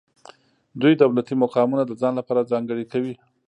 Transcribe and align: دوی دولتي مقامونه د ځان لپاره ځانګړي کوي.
دوی 0.81 0.93
دولتي 1.03 1.33
مقامونه 1.43 1.83
د 1.85 1.91
ځان 2.01 2.13
لپاره 2.19 2.47
ځانګړي 2.51 2.85
کوي. 2.93 3.13